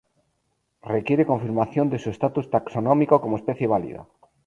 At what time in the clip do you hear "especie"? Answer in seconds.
3.39-3.67